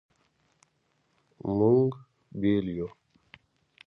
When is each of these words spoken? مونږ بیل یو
مونږ 1.57 1.89
بیل 2.39 2.65
یو 2.77 2.87